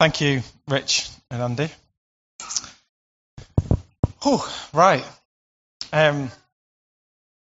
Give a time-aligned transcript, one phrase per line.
[0.00, 1.68] Thank you, Rich and Andy.
[4.72, 5.04] Right.
[5.92, 6.30] Um,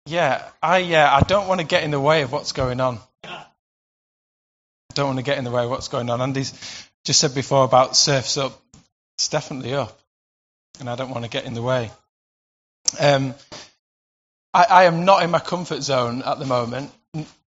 [0.06, 2.98] yeah, I uh, I don't want to get in the way of what's going on.
[3.24, 3.44] I
[4.94, 6.22] don't want to get in the way of what's going on.
[6.22, 6.54] Andy's
[7.04, 8.58] just said before about surfs up.
[9.18, 10.00] It's definitely up,
[10.78, 11.90] and I don't want to get in the way.
[12.98, 13.34] Um,
[14.54, 16.90] I, I am not in my comfort zone at the moment.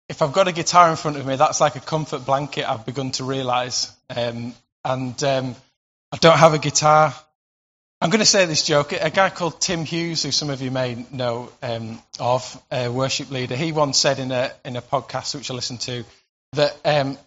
[0.08, 2.70] If I've got a guitar in front of me, that's like a comfort blanket.
[2.70, 4.54] I've begun to realise, um,
[4.86, 5.56] and um,
[6.12, 7.14] I don't have a guitar.
[8.02, 8.92] I'm going to say this joke.
[8.92, 13.32] A guy called Tim Hughes, who some of you may know um, of, a worship
[13.32, 16.04] leader, he once said in a in a podcast which I listened to
[16.52, 17.18] that um,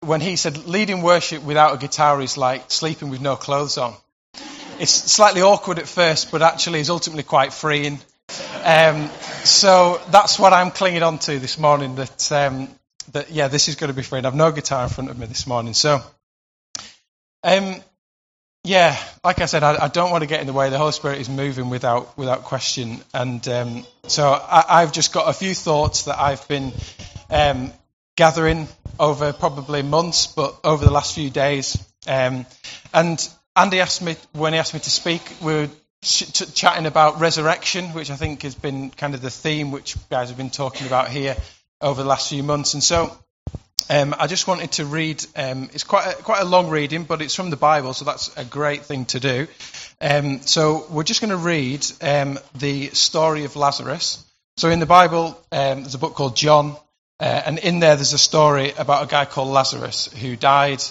[0.00, 3.94] when he said leading worship without a guitar is like sleeping with no clothes on.
[4.80, 8.00] It's slightly awkward at first, but actually is ultimately quite freeing.
[8.64, 9.08] Um,
[9.44, 11.96] so that's what I'm clinging on to this morning.
[11.96, 12.68] That um,
[13.12, 14.24] that yeah, this is going to be freeing.
[14.24, 16.02] I've no guitar in front of me this morning, so.
[17.44, 17.76] Um,
[18.64, 20.70] yeah, like I said, I, I, don't want to get in the way.
[20.70, 25.28] The Holy Spirit is moving without without question, and um, so I, have just got
[25.28, 26.72] a few thoughts that I've been
[27.28, 27.72] um,
[28.16, 28.68] gathering
[29.00, 31.76] over probably months, but over the last few days.
[32.06, 32.46] Um,
[32.94, 35.68] and Andy asked me when he asked me to speak, we were
[36.02, 40.28] ch- chatting about resurrection, which I think has been kind of the theme which guys
[40.28, 41.36] have been talking about here
[41.80, 42.74] over the last few months.
[42.74, 43.16] And so
[43.90, 45.24] um, I just wanted to read.
[45.36, 48.34] Um, it's quite a, quite a long reading, but it's from the Bible, so that's
[48.36, 49.46] a great thing to do.
[50.00, 54.24] Um, so we're just going to read um, the story of Lazarus.
[54.56, 56.76] So in the Bible, um, there's a book called John,
[57.20, 60.82] uh, and in there there's a story about a guy called Lazarus who died,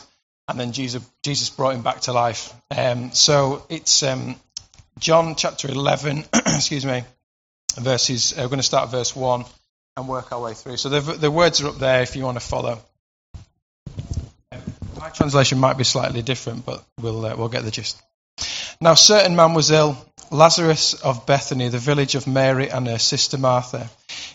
[0.48, 2.54] and then Jesus Jesus brought him back to life.
[2.76, 4.04] Um, so it's
[5.00, 6.26] John chapter 11.
[6.34, 7.04] excuse me,
[7.76, 8.34] verses.
[8.34, 9.46] Uh, we're going to start at verse one
[9.98, 10.78] and work our way through.
[10.78, 12.80] So the, the words are up there if you want to follow.
[14.98, 18.02] My translation might be slightly different, but we'll, uh, we'll get the gist.
[18.80, 19.98] Now, certain man was ill,
[20.32, 23.90] Lazarus of Bethany, the village of Mary and her sister Martha.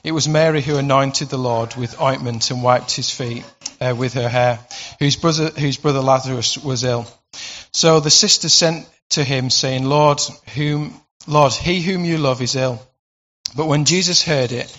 [0.04, 3.44] It was Mary who anointed the Lord with ointment and wiped his feet
[3.80, 4.58] uh, with her hair,
[4.98, 7.06] whose brother, whose brother Lazarus was ill.
[7.72, 10.20] So the sister sent to him, saying, Lord,
[10.54, 12.80] whom, Lord, he whom you love is ill.
[13.56, 14.70] But when Jesus heard it,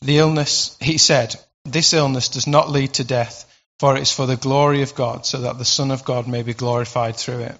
[0.00, 3.44] the illness, he said, This illness does not lead to death,
[3.78, 6.42] for it is for the glory of God, so that the Son of God may
[6.42, 7.58] be glorified through it.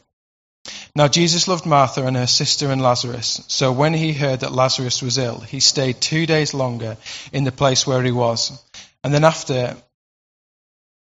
[0.95, 5.03] Now Jesus loved Martha and her sister and Lazarus, so when he heard that Lazarus
[5.03, 6.97] was ill, he stayed two days longer
[7.33, 8.63] in the place where he was.
[9.03, 9.77] And then after,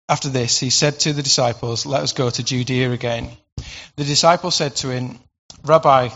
[0.09, 3.29] after this, he said to the disciples, Let us go to Judea again.
[3.95, 5.19] The disciples said to him,
[5.63, 6.09] Rabbi,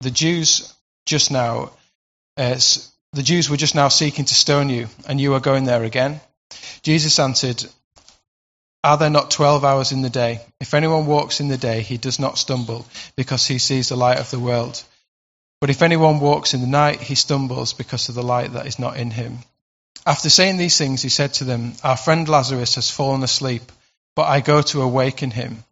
[0.00, 0.74] the Jews
[1.06, 1.70] just now
[2.36, 2.58] uh,
[3.12, 6.20] the Jews were just now seeking to stone you, and you are going there again.
[6.82, 7.64] Jesus answered,
[8.82, 10.40] Are there not twelve hours in the day?
[10.60, 12.86] If anyone walks in the day, he does not stumble,
[13.16, 14.82] because he sees the light of the world.
[15.60, 18.78] But if anyone walks in the night, he stumbles because of the light that is
[18.78, 19.38] not in him.
[20.06, 23.62] After saying these things, he said to them, Our friend Lazarus has fallen asleep,
[24.14, 25.64] but I go to awaken him.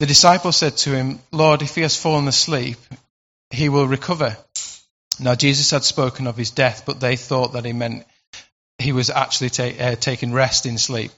[0.00, 2.76] The disciples said to him, Lord, if he has fallen asleep,
[3.50, 4.36] he will recover.
[5.18, 8.06] Now, Jesus had spoken of his death, but they thought that he meant
[8.78, 9.50] he was actually
[9.80, 11.10] uh, taking rest in sleep.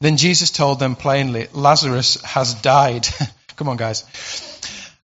[0.00, 3.06] Then Jesus told them plainly, Lazarus has died.
[3.56, 4.04] Come on, guys.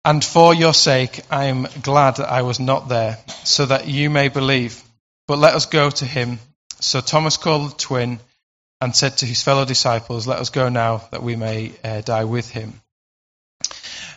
[0.05, 4.11] And for your sake, I am glad that I was not there, so that you
[4.11, 4.83] may believe.
[5.27, 6.39] But let us go to him.
[6.81, 8.21] So Thomas called the twin
[8.81, 12.25] and said to his fellow disciples, Let us go now, that we may uh, die
[12.25, 12.81] with him.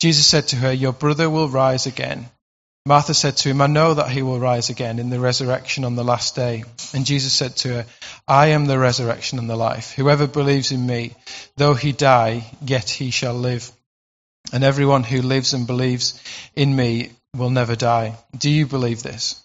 [0.00, 2.28] Jesus said to her, Your brother will rise again.
[2.86, 5.96] Martha said to him, I know that he will rise again in the resurrection on
[5.96, 6.64] the last day.
[6.94, 7.86] And Jesus said to her,
[8.26, 9.92] I am the resurrection and the life.
[9.92, 11.14] Whoever believes in me,
[11.56, 13.70] though he die, yet he shall live.
[14.52, 16.18] And everyone who lives and believes
[16.56, 18.16] in me will never die.
[18.36, 19.40] Do you believe this?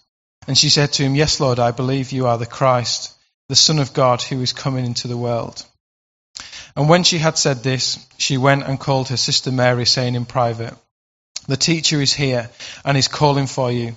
[0.48, 3.12] And she said to him, Yes, Lord, I believe you are the Christ,
[3.50, 5.64] the Son of God who is coming into the world.
[6.76, 10.26] And when she had said this, she went and called her sister Mary, saying in
[10.26, 10.74] private,
[11.48, 12.50] The teacher is here
[12.84, 13.96] and is calling for you.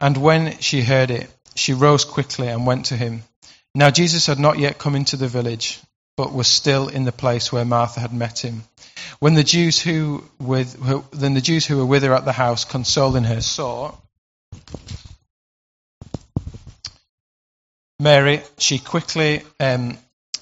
[0.00, 3.22] And when she heard it, she rose quickly and went to him.
[3.74, 5.80] Now Jesus had not yet come into the village,
[6.16, 8.64] but was still in the place where Martha had met him.
[9.18, 12.32] When the Jews who with who, then the Jews who were with her at the
[12.32, 13.94] house, consoling her, saw
[17.98, 19.98] Mary, she quickly um,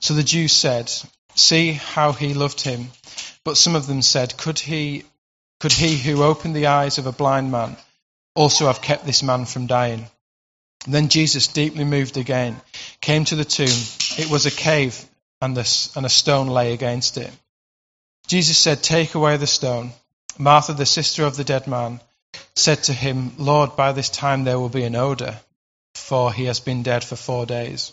[0.00, 0.90] So the Jews said,
[1.34, 2.90] See how he loved him.
[3.44, 5.04] But some of them said, Could he,
[5.60, 7.76] could he who opened the eyes of a blind man
[8.34, 10.06] also have kept this man from dying?
[10.86, 12.60] Then Jesus, deeply moved again,
[13.00, 13.68] came to the tomb.
[14.18, 15.04] It was a cave,
[15.42, 15.64] and a,
[15.94, 17.30] and a stone lay against it.
[18.26, 19.92] Jesus said, Take away the stone.
[20.38, 22.00] Martha, the sister of the dead man,
[22.54, 25.38] said to him, Lord, by this time there will be an odor,
[25.94, 27.92] for he has been dead for four days.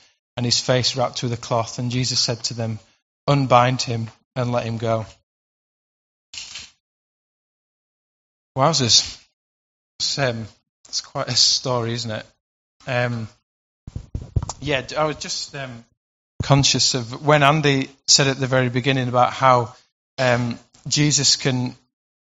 [0.37, 1.79] and his face wrapped with a cloth.
[1.79, 2.79] And Jesus said to them,
[3.27, 5.05] Unbind him and let him go.
[8.57, 9.17] Wowzers.
[9.99, 10.47] It's, um,
[10.87, 12.25] it's quite a story, isn't it?
[12.87, 13.27] Um,
[14.59, 15.85] yeah, I was just um,
[16.43, 19.75] conscious of when Andy said at the very beginning about how
[20.17, 20.57] um,
[20.87, 21.75] Jesus can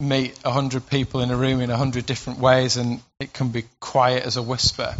[0.01, 3.49] meet a hundred people in a room in a hundred different ways, and it can
[3.49, 4.95] be quiet as a whisper.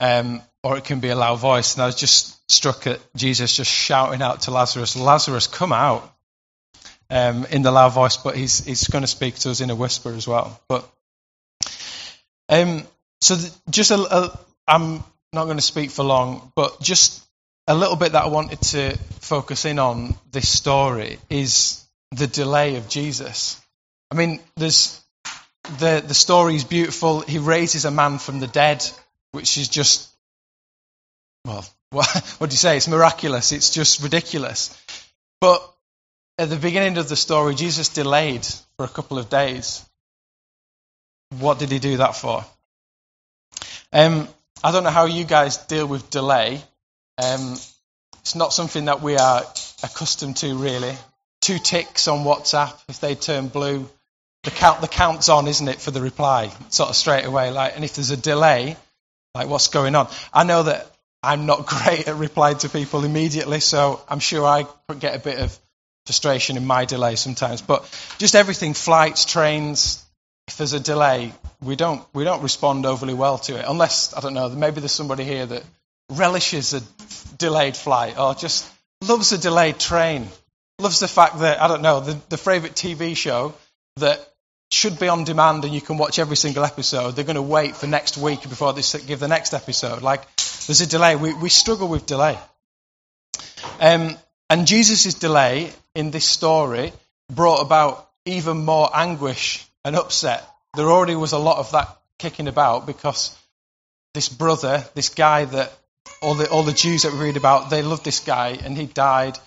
[0.00, 1.74] Um, or it can be a loud voice.
[1.74, 6.14] And I was just struck at Jesus just shouting out to Lazarus, Lazarus, come out,
[7.10, 9.74] um, in the loud voice, but he's, he's going to speak to us in a
[9.74, 10.60] whisper as well.
[10.68, 10.88] But
[12.48, 12.82] um,
[13.20, 15.02] so the, just a, a, I'm
[15.32, 17.22] not going to speak for long, but just
[17.66, 22.76] a little bit that I wanted to focus in on this story is the delay
[22.76, 23.60] of Jesus.
[24.10, 25.02] I mean, there's
[25.78, 27.20] the the story is beautiful.
[27.20, 28.82] He raises a man from the dead,
[29.32, 30.07] which is just
[31.48, 32.76] well, what, do you say?
[32.76, 33.52] It's miraculous.
[33.52, 34.76] It's just ridiculous.
[35.40, 35.62] But
[36.38, 38.44] at the beginning of the story, Jesus delayed
[38.76, 39.84] for a couple of days.
[41.38, 42.44] What did he do that for?
[43.92, 44.28] Um,
[44.62, 46.60] I don't know how you guys deal with delay.
[47.22, 47.56] Um,
[48.20, 49.42] it's not something that we are
[49.82, 50.94] accustomed to, really.
[51.40, 53.88] Two ticks on WhatsApp, if they turn blue,
[54.44, 57.50] the count the count's on, isn't it, for the reply, sort of straight away.
[57.50, 58.76] Like, and if there's a delay,
[59.34, 60.08] like what's going on?
[60.32, 60.90] I know that
[61.22, 64.66] I'm not great at replying to people immediately, so I'm sure I
[64.98, 65.58] get a bit of
[66.06, 67.60] frustration in my delay sometimes.
[67.60, 67.88] But
[68.18, 70.04] just everything, flights, trains,
[70.46, 74.20] if there's a delay, we don't we don't respond overly well to it, unless I
[74.20, 74.48] don't know.
[74.48, 75.62] Maybe there's somebody here that
[76.10, 76.80] relishes a
[77.36, 78.66] delayed flight or just
[79.02, 80.28] loves a delayed train,
[80.78, 83.54] loves the fact that I don't know the, the favourite TV show
[83.96, 84.26] that
[84.70, 87.12] should be on demand and you can watch every single episode.
[87.12, 90.02] They're going to wait for next week before they give the next episode.
[90.02, 90.22] Like
[90.68, 91.16] there's a delay.
[91.16, 92.38] We, we struggle with delay.
[93.80, 94.16] Um,
[94.50, 96.92] and Jesus' delay in this story
[97.32, 100.46] brought about even more anguish and upset.
[100.74, 103.34] There already was a lot of that kicking about because
[104.12, 105.72] this brother, this guy that
[106.20, 108.84] all the, all the Jews that we read about, they loved this guy and he
[108.84, 109.38] died.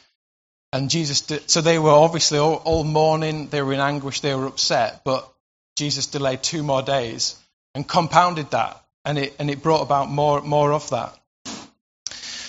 [0.74, 4.34] And Jesus, did, so they were obviously all, all mourning, they were in anguish, they
[4.34, 5.32] were upset, but
[5.76, 7.38] Jesus delayed two more days
[7.76, 11.18] and compounded that and it, and it brought about more, more of that.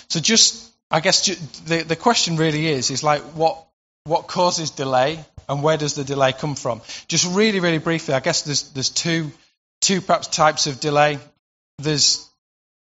[0.08, 1.26] So just, I guess
[1.64, 3.64] the, the question really is, is like what,
[4.04, 6.82] what causes delay and where does the delay come from?
[7.08, 9.32] Just really, really briefly, I guess there's, there's two,
[9.80, 11.18] two perhaps types of delay.
[11.78, 12.28] There's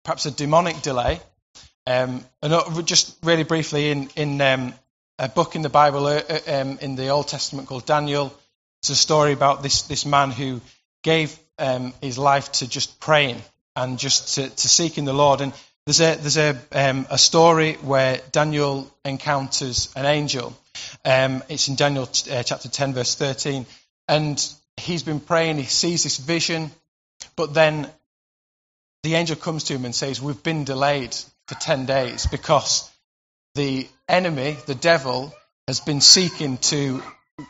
[0.05, 1.21] perhaps a demonic delay.
[1.87, 4.75] Um, and just really briefly, in, in um,
[5.19, 8.33] a book in the Bible, uh, uh, um, in the Old Testament called Daniel,
[8.81, 10.61] it's a story about this, this man who
[11.03, 13.43] gave um, his life to just praying
[13.77, 15.41] and just to, to seeking the Lord.
[15.41, 15.53] And
[15.87, 20.57] there's a, there's a, um, a story where Daniel encounters an angel.
[21.05, 23.67] Um, it's in Daniel uh, chapter 10, verse 13.
[24.09, 26.71] And he's been praying, he sees this vision,
[27.37, 27.89] but then
[29.03, 31.15] the angel comes to him and says, We've been delayed
[31.47, 32.91] for 10 days because
[33.55, 35.33] the enemy, the devil,
[35.67, 37.03] has been seeking to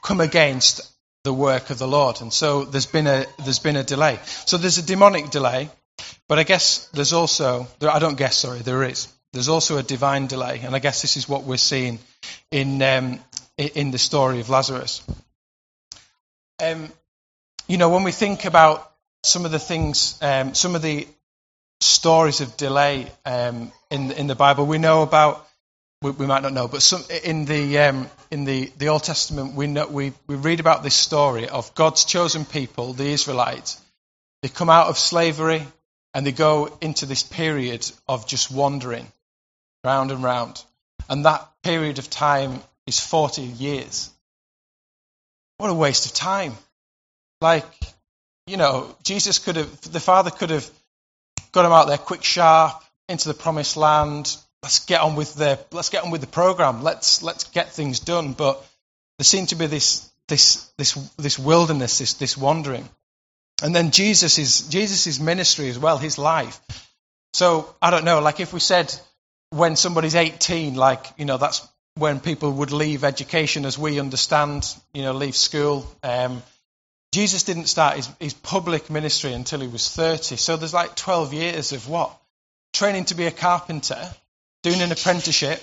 [0.03, 0.83] come against
[1.25, 2.21] the work of the Lord.
[2.21, 4.19] And so there's been a, there's been a delay.
[4.47, 5.69] So there's a demonic delay,
[6.29, 9.09] but I guess there's also, I don't guess, sorry, there is.
[9.33, 10.61] There's also a divine delay.
[10.65, 11.99] And I guess this is what we're seeing
[12.51, 13.21] in, um,
[13.57, 15.03] in the story of Lazarus.
[16.63, 16.93] Um,
[17.69, 18.91] you know, when we think about
[19.23, 21.07] some of the things, um, some of the
[21.81, 25.47] stories of delay um, in in the Bible, we know about.
[26.03, 29.55] We, we might not know, but some, in the um, in the, the Old Testament,
[29.55, 33.79] we know, we we read about this story of God's chosen people, the Israelites.
[34.43, 35.67] They come out of slavery
[36.15, 39.07] and they go into this period of just wandering
[39.85, 40.63] round and round,
[41.09, 44.11] and that period of time is 40 years.
[45.59, 46.55] What a waste of time!
[47.41, 47.67] Like,
[48.47, 50.69] you know, Jesus could have, the Father could have
[51.53, 54.37] got him out there quick, sharp, into the promised land.
[54.63, 56.83] Let's get on with the, let's get on with the program.
[56.83, 58.33] Let's, let's get things done.
[58.33, 58.65] But
[59.19, 62.89] there seemed to be this, this, this, this wilderness, this, this wandering.
[63.63, 66.61] And then Jesus' Jesus' ministry as well, his life.
[67.33, 68.93] So, I don't know, like if we said
[69.51, 74.67] when somebody's 18, like, you know, that's when people would leave education as we understand,
[74.95, 75.87] you know, leave school.
[76.03, 76.43] Um,
[77.13, 80.37] Jesus didn't start his, his public ministry until he was 30.
[80.37, 82.17] So there's like 12 years of what?
[82.73, 84.09] Training to be a carpenter,
[84.63, 85.63] doing an apprenticeship,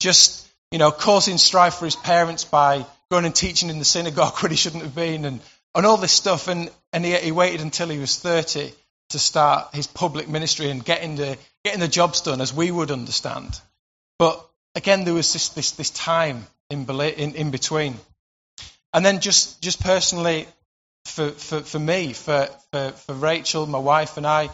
[0.00, 4.36] just, you know, causing strife for his parents by going and teaching in the synagogue
[4.42, 5.40] when he shouldn't have been, and,
[5.74, 6.48] and all this stuff.
[6.48, 8.72] And, and he, he waited until he was 30
[9.10, 12.90] to start his public ministry and getting the, getting the jobs done as we would
[12.90, 13.60] understand.
[14.18, 14.42] But
[14.74, 17.96] again, there was this, this, this time in, in, in between.
[18.94, 20.48] And then just, just personally,
[21.04, 24.48] for, for, for me, for, for, for Rachel, my wife, and I,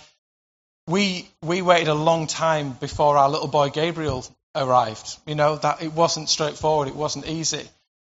[0.88, 5.16] we, we waited a long time before our little boy Gabriel arrived.
[5.28, 7.68] You know, that it wasn't straightforward, it wasn't easy.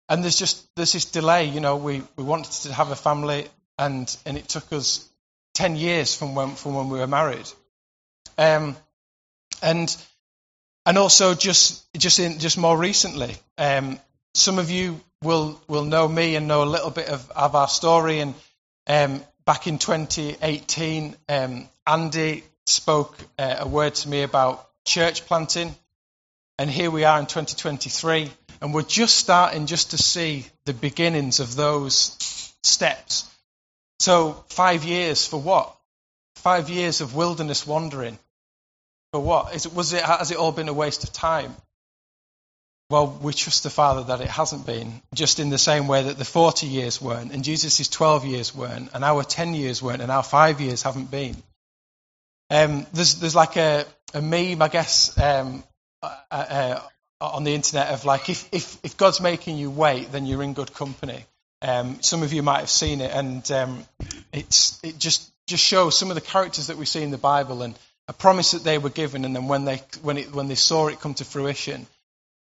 [0.07, 3.49] And there's just there's this delay, you know, we, we wanted to have a family
[3.81, 5.09] and, and it took us
[5.53, 7.49] ten years from when from when we were married.
[8.37, 8.75] Um,
[9.61, 9.95] and
[10.85, 13.99] and also just just in just more recently, um,
[14.33, 17.67] some of you will will know me and know a little bit of, of our
[17.67, 18.19] story.
[18.19, 18.33] And
[18.87, 25.75] um, back in 2018, um, Andy spoke uh, a word to me about church planting,
[26.57, 31.39] and here we are in 2023, and we're just starting just to see the beginnings
[31.39, 32.15] of those
[32.63, 33.27] steps.
[34.01, 35.75] So five years for what?
[36.37, 38.17] Five years of wilderness wandering.
[39.13, 39.53] For what?
[39.53, 41.55] Is it, was it, has it all been a waste of time?
[42.89, 46.17] Well, we trust the Father that it hasn't been, just in the same way that
[46.17, 50.11] the 40 years weren't, and Jesus' 12 years weren't, and our 10 years weren't, and
[50.11, 51.37] our 5 years haven't been.
[52.49, 55.63] Um, there's, there's like a, a meme, I guess, um,
[56.01, 56.81] uh, uh,
[57.21, 60.53] on the internet of like, if, if, if, God's making you wait, then you're in
[60.53, 61.23] good company.
[61.61, 63.85] Um, some of you might have seen it, and um,
[64.33, 67.61] it's, it just, just shows some of the characters that we see in the Bible
[67.61, 67.77] and
[68.07, 70.87] a promise that they were given, and then when they, when, it, when they saw
[70.87, 71.85] it come to fruition,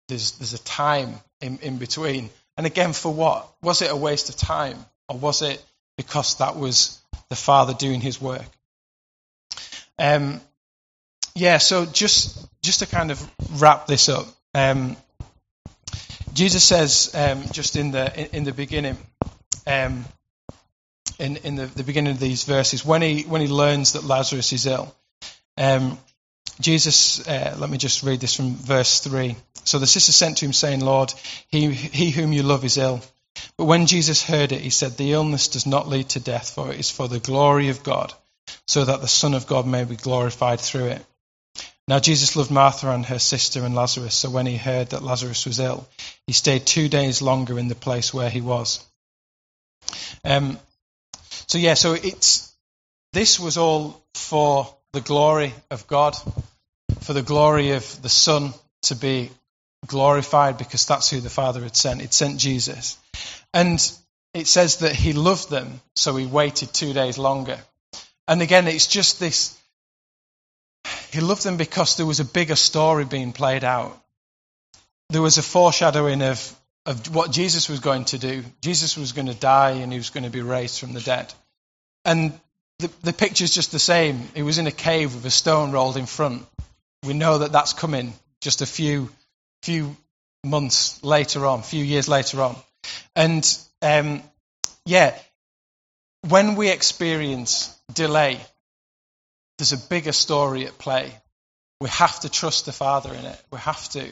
[0.08, 2.30] there's, there's a time in, in between.
[2.58, 3.48] And again, for what?
[3.62, 4.78] Was it a waste of time?
[5.10, 5.64] Or was it
[5.98, 8.46] because that was the Father doing his work?
[10.00, 10.42] Um,
[11.36, 13.32] yeah, so just, just to kind of
[13.62, 14.96] wrap this up, um,
[16.36, 18.98] Jesus says um, just in the, in, in the beginning,
[19.66, 20.04] um,
[21.18, 24.52] in, in the, the, beginning of these verses, when he, when he learns that Lazarus
[24.52, 24.94] is ill,
[25.58, 25.98] um,
[26.60, 29.38] Jesus, uh, let me just read this from verse 3.
[29.64, 31.14] So the sister sent to him, saying, Lord,
[31.48, 33.02] he, he whom you love is ill.
[33.58, 36.70] But when Jesus heard it, he said, The illness does not lead to death, for
[36.74, 38.14] it is for the glory of God,
[38.68, 41.06] so that the Son of God may be glorified through it.
[41.88, 45.46] Now Jesus loved Martha and her sister and Lazarus, so when he heard that Lazarus
[45.46, 45.88] was ill,
[46.26, 48.84] he stayed two days longer in the place where he was.
[50.24, 50.58] Um,
[51.48, 52.52] so yeah, so it's
[53.14, 56.16] this was all for the glory of God,
[57.02, 59.30] for the glory of the Son to be
[59.86, 62.02] glorified because that's who the Father had sent.
[62.02, 62.98] It sent Jesus.
[63.54, 63.80] And
[64.34, 67.60] it says that he loved them, so he waited two days longer.
[68.28, 69.58] And again, it's just this
[71.12, 74.00] he loved them because there was a bigger story being played out.
[75.10, 78.44] There was a foreshadowing of, of what Jesus was going to do.
[78.62, 81.34] Jesus was going to die and he was going to be raised from the dead.
[82.04, 82.40] And
[82.80, 84.28] the, the picture's just the same.
[84.36, 86.46] He was in a cave with a stone rolled in front.
[87.04, 89.10] We know that that's coming just a few
[89.64, 89.96] few
[90.44, 92.56] months later on, a few years later on.
[93.16, 93.44] And
[93.82, 94.22] um,
[94.86, 95.18] yeah,
[96.30, 98.40] when we experience delay,
[99.58, 101.12] there's a bigger story at play.
[101.80, 103.44] We have to trust the Father in it.
[103.52, 104.08] We have to.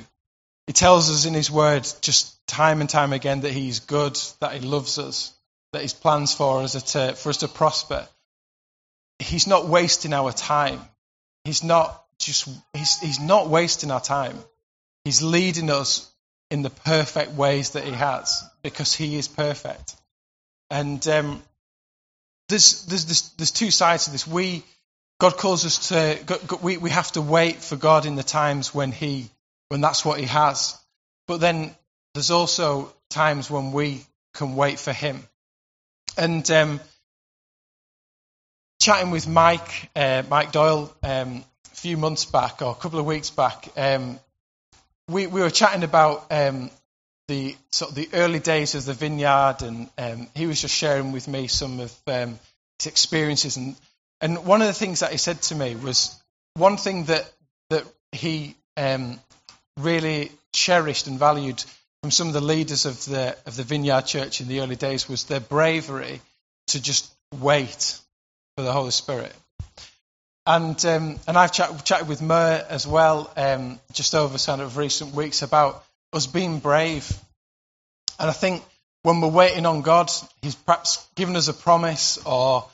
[0.68, 4.54] He tells us in His Word just time and time again that He's good, that
[4.54, 5.34] He loves us,
[5.74, 8.08] that His plans for us are to, for us to prosper.
[9.20, 10.82] He's not wasting our time.
[11.44, 14.38] He's not just he's, he's not wasting our time.
[15.04, 16.10] He's leading us
[16.50, 19.96] in the perfect ways that He has because He is perfect.
[20.70, 21.44] And um,
[22.50, 24.26] there's, there's, there's, there's two sides to this.
[24.26, 24.64] We
[25.20, 28.92] God calls us to we, we have to wait for God in the times when
[28.92, 29.30] He
[29.70, 30.78] when that's what He has.
[31.28, 31.76] But then
[32.14, 35.24] there's also times when we can wait for Him.
[36.18, 36.80] And um,
[38.82, 43.06] chatting with Mike, uh, Mike Doyle, um, a few months back or a couple of
[43.06, 44.20] weeks back, um,
[45.08, 46.70] we, we were chatting about um,
[47.28, 51.12] the sort of the early days of the vineyard, and um, he was just sharing
[51.12, 52.40] with me some of um,
[52.80, 53.58] his experiences.
[53.58, 53.76] And,
[54.24, 56.18] and one of the things that he said to me was
[56.54, 57.30] one thing that
[57.70, 59.20] that he um,
[59.78, 61.62] really cherished and valued
[62.02, 65.10] from some of the leaders of the of the Vineyard Church in the early days
[65.10, 66.22] was their bravery
[66.68, 67.12] to just
[67.42, 68.00] wait
[68.56, 69.36] for the Holy Spirit.
[70.46, 74.78] And um, and I've chat, chatted with Mer as well, um, just over some of
[74.78, 77.12] recent weeks about us being brave.
[78.18, 78.64] And I think
[79.02, 80.10] when we're waiting on God,
[80.42, 82.70] He's perhaps given us a promise, or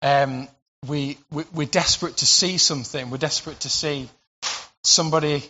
[0.00, 0.48] um,
[0.88, 3.10] we, we we're desperate to see something.
[3.10, 4.08] We're desperate to see
[4.82, 5.42] somebody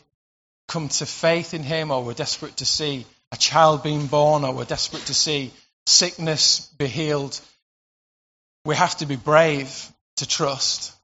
[0.68, 4.54] come to faith in Him, or we're desperate to see a child being born, or
[4.54, 5.52] we're desperate to see
[5.86, 7.40] sickness be healed.
[8.64, 10.94] We have to be brave to trust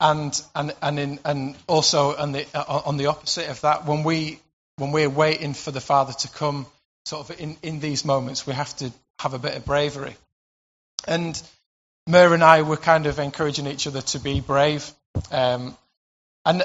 [0.00, 4.04] and and and in, and also on the uh, on the opposite of that, when
[4.04, 4.40] we
[4.76, 6.66] when we're waiting for the Father to come,
[7.04, 10.16] sort of in, in these moments, we have to have a bit of bravery.
[11.06, 11.40] And
[12.08, 14.90] Mer and I were kind of encouraging each other to be brave.
[15.30, 15.76] Um,
[16.46, 16.64] and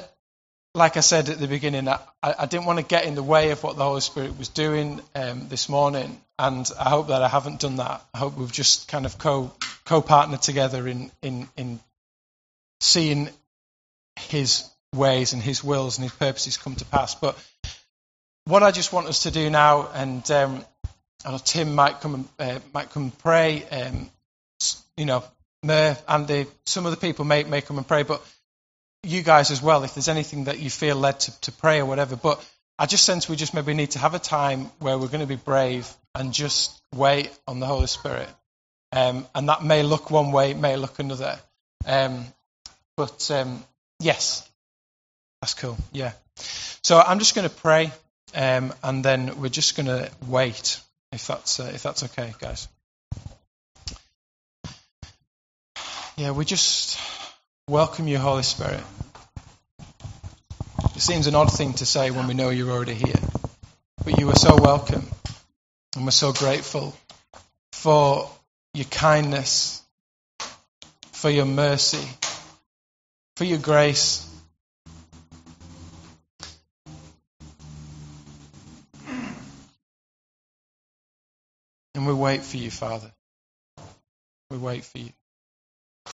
[0.74, 3.52] like I said at the beginning, I, I, didn't want to get in the way
[3.52, 7.28] of what the Holy Spirit was doing um, this morning, and I hope that I
[7.28, 8.06] haven't done that.
[8.14, 9.52] I hope we've just kind of co
[9.84, 11.82] co partnered together in in in
[12.80, 13.30] seeing
[14.16, 17.16] his ways and his wills and his purposes come to pass.
[17.16, 17.38] But
[18.46, 20.66] what I just want us to do now, and um,
[21.44, 23.66] Tim might come uh, might come pray.
[23.66, 24.10] Um,
[24.98, 25.24] you know,
[25.64, 28.22] Mer, Andy, some of the people may may come and pray, but
[29.04, 31.86] you guys as well, if there's anything that you feel led to, to pray or
[31.86, 32.16] whatever.
[32.16, 32.44] But
[32.80, 35.28] I just sense we just maybe need to have a time where we're going to
[35.28, 38.30] be brave and just wait on the Holy Spirit.
[38.92, 41.40] Um, and that may look one way, may look another.
[41.86, 42.26] Um,
[42.96, 43.64] but um,
[44.00, 44.48] yes,
[45.42, 45.78] that's cool.
[45.92, 46.14] Yeah.
[46.84, 47.92] So I'm just going to pray,
[48.36, 50.80] um, and then we're just going to wait,
[51.12, 52.68] if that's uh, if that's okay, guys.
[56.24, 56.98] Yeah, we just
[57.68, 58.80] welcome you, Holy Spirit.
[60.96, 63.20] It seems an odd thing to say when we know you're already here,
[64.06, 65.06] but you are so welcome,
[65.98, 66.96] and we're so grateful
[67.74, 68.32] for
[68.74, 69.84] your kindness,
[71.12, 72.08] for your mercy
[73.36, 74.26] for your grace.
[81.96, 83.12] And we wait for you, Father.
[84.50, 85.10] We wait for you.